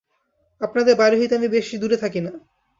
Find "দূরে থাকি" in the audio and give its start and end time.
1.77-2.19